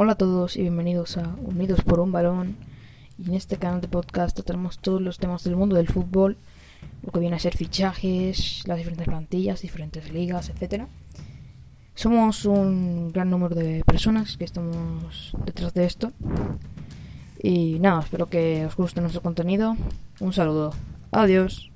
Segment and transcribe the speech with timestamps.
[0.00, 2.54] Hola a todos y bienvenidos a Unidos por un Balón.
[3.18, 6.36] Y en este canal de podcast trataremos todos los temas del mundo del fútbol,
[7.02, 10.84] lo que viene a ser fichajes, las diferentes plantillas, diferentes ligas, etc.
[11.96, 16.12] Somos un gran número de personas que estamos detrás de esto.
[17.42, 19.76] Y nada, espero que os guste nuestro contenido.
[20.20, 20.74] Un saludo.
[21.10, 21.67] Adiós.